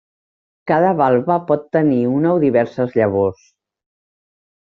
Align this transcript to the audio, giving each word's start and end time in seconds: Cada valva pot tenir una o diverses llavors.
Cada 0.69 0.93
valva 1.01 1.35
pot 1.51 1.67
tenir 1.77 1.99
una 2.13 2.33
o 2.37 2.41
diverses 2.45 2.97
llavors. 3.01 3.45